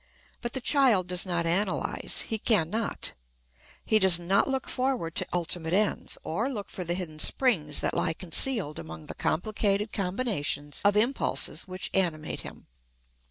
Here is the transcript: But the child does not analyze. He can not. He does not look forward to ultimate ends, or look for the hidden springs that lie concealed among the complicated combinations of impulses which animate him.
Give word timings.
But 0.41 0.53
the 0.53 0.61
child 0.61 1.05
does 1.07 1.27
not 1.27 1.45
analyze. 1.45 2.21
He 2.29 2.39
can 2.39 2.71
not. 2.71 3.11
He 3.85 3.99
does 3.99 4.17
not 4.17 4.47
look 4.49 4.67
forward 4.67 5.13
to 5.13 5.27
ultimate 5.31 5.73
ends, 5.73 6.17
or 6.23 6.49
look 6.49 6.71
for 6.71 6.83
the 6.83 6.95
hidden 6.95 7.19
springs 7.19 7.81
that 7.81 7.93
lie 7.93 8.13
concealed 8.13 8.79
among 8.79 9.05
the 9.05 9.13
complicated 9.13 9.93
combinations 9.93 10.81
of 10.83 10.97
impulses 10.97 11.67
which 11.67 11.91
animate 11.93 12.39
him. 12.39 12.65